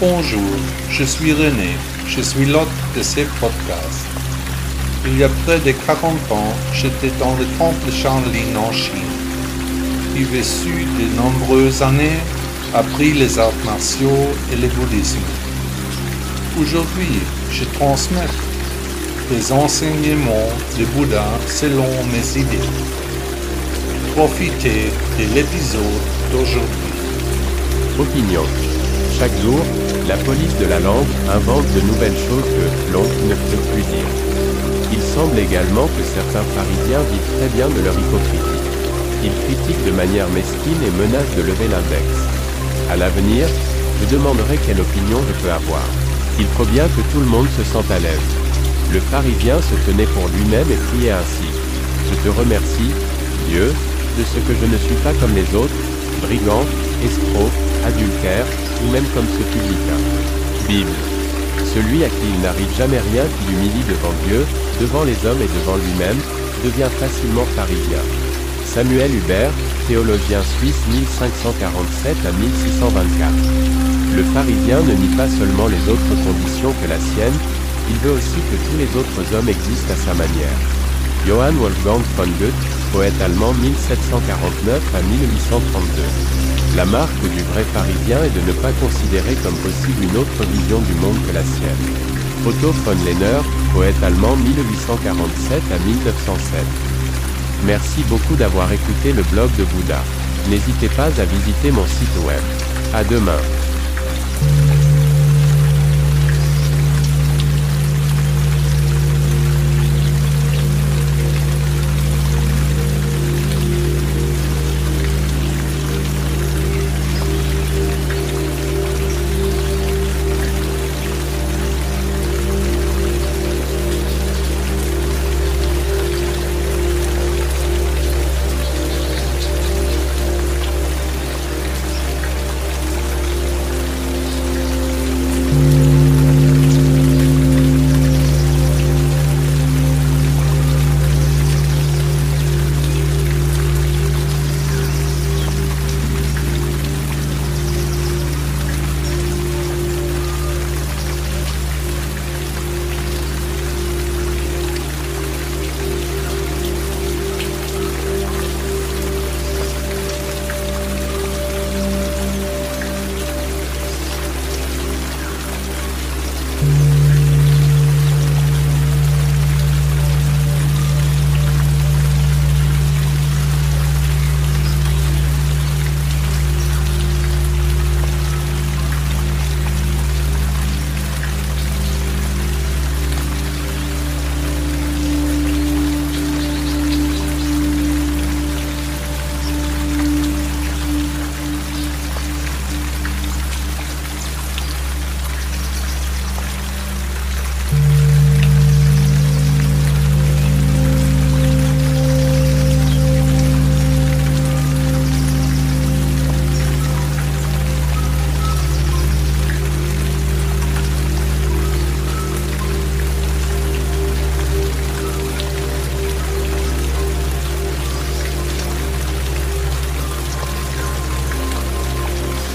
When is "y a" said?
5.18-5.28